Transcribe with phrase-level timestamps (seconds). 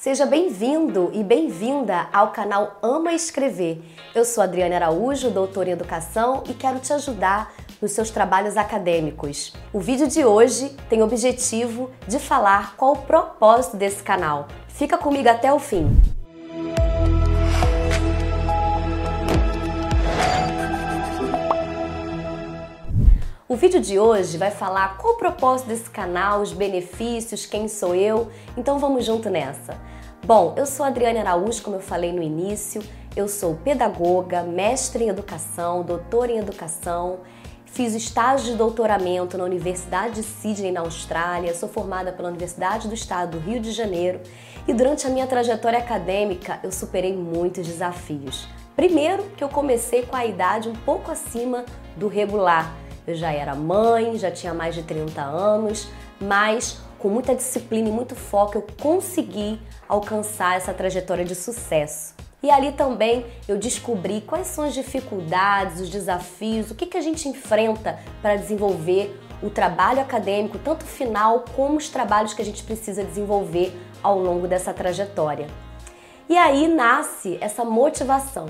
[0.00, 3.82] Seja bem-vindo e bem-vinda ao canal Ama Escrever.
[4.14, 9.52] Eu sou Adriana Araújo, doutora em Educação e quero te ajudar nos seus trabalhos acadêmicos.
[9.74, 14.48] O vídeo de hoje tem o objetivo de falar qual o propósito desse canal.
[14.68, 15.94] Fica comigo até o fim.
[23.50, 27.96] O vídeo de hoje vai falar qual o propósito desse canal, os benefícios, quem sou
[27.96, 28.30] eu.
[28.56, 29.76] Então vamos junto nessa.
[30.24, 32.80] Bom, eu sou Adriane Araújo, como eu falei no início.
[33.16, 37.22] Eu sou pedagoga, mestre em educação, doutora em educação.
[37.66, 41.52] Fiz estágio de doutoramento na Universidade de Sydney, na Austrália.
[41.52, 44.20] Sou formada pela Universidade do Estado do Rio de Janeiro.
[44.68, 48.46] E durante a minha trajetória acadêmica, eu superei muitos desafios.
[48.76, 51.64] Primeiro, que eu comecei com a idade um pouco acima
[51.96, 52.72] do regular
[53.06, 55.88] eu já era mãe, já tinha mais de 30 anos,
[56.20, 62.14] mas com muita disciplina e muito foco eu consegui alcançar essa trajetória de sucesso.
[62.42, 67.00] E ali também eu descobri quais são as dificuldades, os desafios, o que, que a
[67.00, 72.62] gente enfrenta para desenvolver o trabalho acadêmico, tanto final como os trabalhos que a gente
[72.62, 75.48] precisa desenvolver ao longo dessa trajetória.
[76.28, 78.46] E aí nasce essa motivação,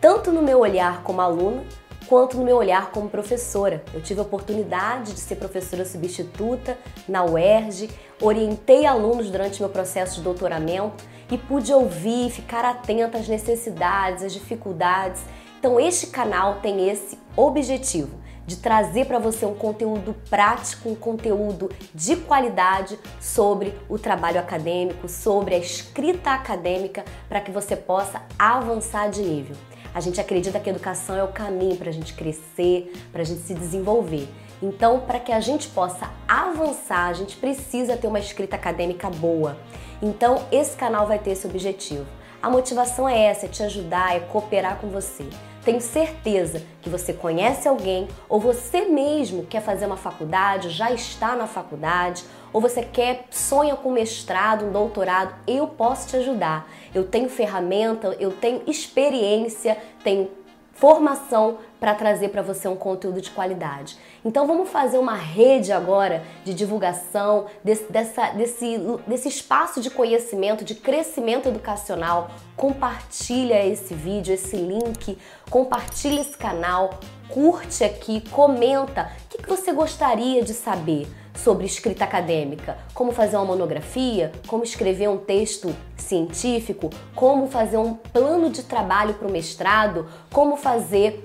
[0.00, 1.64] tanto no meu olhar como aluna,
[2.08, 3.84] quanto no meu olhar como professora.
[3.92, 7.90] Eu tive a oportunidade de ser professora substituta na UERJ,
[8.20, 14.32] orientei alunos durante meu processo de doutoramento e pude ouvir, ficar atenta às necessidades, às
[14.32, 15.22] dificuldades.
[15.58, 21.68] Então, este canal tem esse objetivo de trazer para você um conteúdo prático, um conteúdo
[21.92, 29.10] de qualidade sobre o trabalho acadêmico, sobre a escrita acadêmica, para que você possa avançar
[29.10, 29.56] de nível.
[29.96, 33.24] A gente acredita que a educação é o caminho para a gente crescer, para a
[33.24, 34.28] gente se desenvolver.
[34.62, 39.56] Então, para que a gente possa avançar, a gente precisa ter uma escrita acadêmica boa.
[40.02, 42.04] Então, esse canal vai ter esse objetivo.
[42.42, 45.24] A motivação é essa, é te ajudar, é cooperar com você.
[45.66, 51.34] Tenho certeza que você conhece alguém ou você mesmo quer fazer uma faculdade, já está
[51.34, 56.70] na faculdade, ou você quer sonha com mestrado, um doutorado, eu posso te ajudar.
[56.94, 60.30] Eu tenho ferramenta, eu tenho experiência, tenho
[60.70, 63.96] formação para trazer para você um conteúdo de qualidade.
[64.24, 70.64] Então vamos fazer uma rede agora de divulgação desse, dessa, desse, desse espaço de conhecimento,
[70.64, 72.30] de crescimento educacional.
[72.56, 75.18] Compartilha esse vídeo, esse link,
[75.50, 76.98] compartilha esse canal,
[77.28, 79.10] curte aqui, comenta.
[79.26, 81.06] O que, que você gostaria de saber
[81.36, 87.94] sobre escrita acadêmica, como fazer uma monografia, como escrever um texto científico, como fazer um
[87.94, 91.22] plano de trabalho para o mestrado, como fazer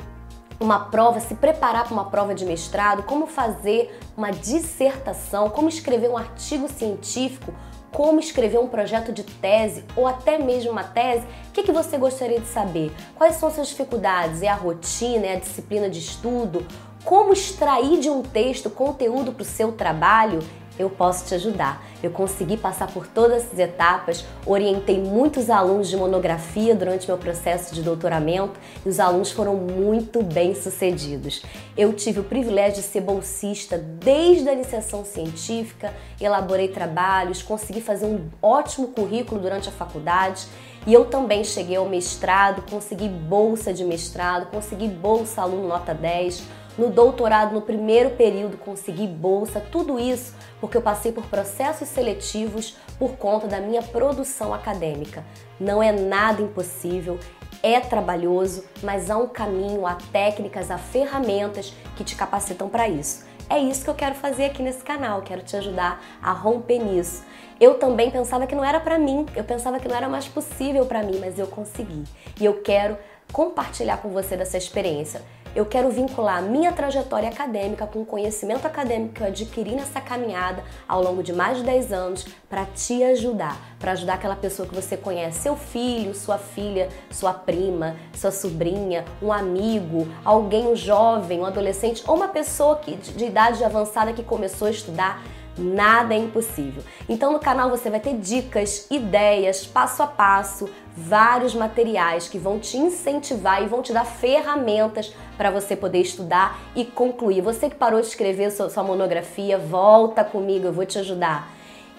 [0.62, 6.10] uma prova, se preparar para uma prova de mestrado, como fazer uma dissertação, como escrever
[6.10, 7.52] um artigo científico,
[7.92, 11.98] como escrever um projeto de tese ou até mesmo uma tese, o que, que você
[11.98, 12.94] gostaria de saber?
[13.16, 14.42] Quais são as suas dificuldades?
[14.42, 16.66] É a rotina, é a disciplina de estudo?
[17.04, 20.40] Como extrair de um texto conteúdo para o seu trabalho?
[20.82, 21.84] Eu posso te ajudar.
[22.04, 27.74] Eu consegui passar por todas essas etapas, orientei muitos alunos de monografia durante meu processo
[27.74, 31.44] de doutoramento e os alunos foram muito bem sucedidos.
[31.78, 38.06] Eu tive o privilégio de ser bolsista desde a iniciação científica, elaborei trabalhos, consegui fazer
[38.06, 40.48] um ótimo currículo durante a faculdade
[40.86, 46.61] e eu também cheguei ao mestrado, consegui bolsa de mestrado, consegui bolsa aluno nota 10
[46.78, 52.78] no doutorado, no primeiro período, consegui bolsa, tudo isso porque eu passei por processos seletivos
[53.00, 55.26] por conta da minha produção acadêmica.
[55.60, 57.20] Não é nada impossível,
[57.64, 63.26] é trabalhoso, mas há um caminho, há técnicas, há ferramentas que te capacitam para isso.
[63.50, 67.24] É isso que eu quero fazer aqui nesse canal, quero te ajudar a romper nisso.
[67.60, 70.86] Eu também pensava que não era para mim, eu pensava que não era mais possível
[70.86, 72.04] para mim, mas eu consegui.
[72.40, 72.98] E eu quero
[73.34, 75.22] compartilhar com você dessa experiência
[75.56, 80.00] eu quero vincular a minha trajetória acadêmica com o conhecimento acadêmico que eu adquiri nessa
[80.00, 84.68] caminhada ao longo de mais de 10 anos para te ajudar, para ajudar aquela pessoa
[84.68, 90.76] que você conhece, seu filho, sua filha, sua prima, sua sobrinha, um amigo, alguém, um
[90.76, 95.22] jovem, um adolescente ou uma pessoa que, de idade avançada que começou a estudar
[95.58, 96.82] Nada é impossível.
[97.10, 102.60] Então no canal você vai ter dicas, ideias, passo a passo, vários materiais que vão
[102.60, 107.42] te incentivar e vão te dar ferramentas para você poder estudar e concluir.
[107.42, 111.50] Você que parou de escrever sua, sua monografia, volta comigo, eu vou te ajudar.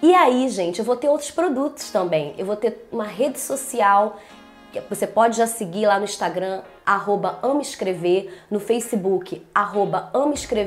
[0.03, 2.35] E aí, gente, eu vou ter outros produtos também.
[2.37, 4.19] Eu vou ter uma rede social
[4.89, 10.11] você pode já seguir lá no Instagram, arroba Escrever, no Facebook, arroba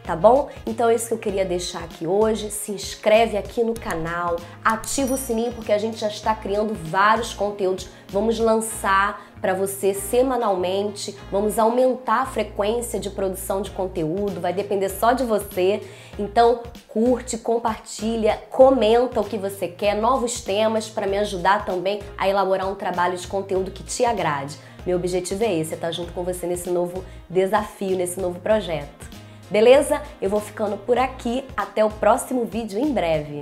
[0.06, 0.50] tá bom?
[0.66, 2.52] Então é isso que eu queria deixar aqui hoje.
[2.52, 7.34] Se inscreve aqui no canal, ativa o sininho porque a gente já está criando vários
[7.34, 7.90] conteúdos.
[8.10, 14.90] Vamos lançar para você semanalmente, vamos aumentar a frequência de produção de conteúdo, vai depender
[14.90, 15.81] só de você.
[16.18, 22.28] Então, curte, compartilha, comenta o que você quer, novos temas para me ajudar também a
[22.28, 24.57] elaborar um trabalho de conteúdo que te agrade.
[24.86, 29.14] Meu objetivo é esse, é estar junto com você nesse novo desafio, nesse novo projeto.
[29.56, 30.02] Beleza?
[30.22, 31.46] Eu vou ficando por aqui.
[31.56, 33.42] Até o próximo vídeo em breve.